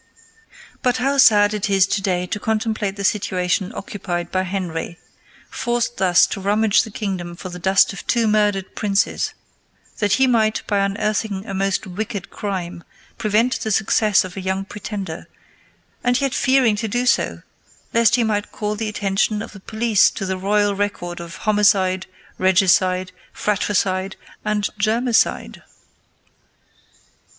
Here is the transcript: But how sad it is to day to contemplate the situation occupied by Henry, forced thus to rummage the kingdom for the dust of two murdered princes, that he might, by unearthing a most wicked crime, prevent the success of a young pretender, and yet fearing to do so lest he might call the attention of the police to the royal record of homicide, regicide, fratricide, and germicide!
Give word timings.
But 0.81 0.97
how 0.97 1.19
sad 1.19 1.53
it 1.53 1.69
is 1.69 1.85
to 1.85 2.01
day 2.01 2.25
to 2.25 2.39
contemplate 2.39 2.95
the 2.95 3.03
situation 3.03 3.71
occupied 3.75 4.31
by 4.31 4.41
Henry, 4.41 4.97
forced 5.51 5.97
thus 5.97 6.25
to 6.25 6.41
rummage 6.41 6.81
the 6.81 6.89
kingdom 6.89 7.35
for 7.35 7.49
the 7.49 7.59
dust 7.59 7.93
of 7.93 8.07
two 8.07 8.27
murdered 8.27 8.73
princes, 8.75 9.35
that 9.99 10.13
he 10.13 10.25
might, 10.25 10.63
by 10.65 10.79
unearthing 10.79 11.45
a 11.45 11.53
most 11.53 11.85
wicked 11.85 12.31
crime, 12.31 12.83
prevent 13.19 13.61
the 13.61 13.69
success 13.69 14.23
of 14.23 14.35
a 14.35 14.41
young 14.41 14.65
pretender, 14.65 15.27
and 16.03 16.19
yet 16.19 16.33
fearing 16.33 16.75
to 16.77 16.87
do 16.87 17.05
so 17.05 17.43
lest 17.93 18.15
he 18.15 18.23
might 18.23 18.51
call 18.51 18.73
the 18.75 18.89
attention 18.89 19.39
of 19.43 19.51
the 19.51 19.59
police 19.59 20.09
to 20.09 20.25
the 20.25 20.35
royal 20.35 20.73
record 20.75 21.19
of 21.21 21.35
homicide, 21.45 22.07
regicide, 22.39 23.11
fratricide, 23.33 24.15
and 24.43 24.67
germicide! 24.79 25.61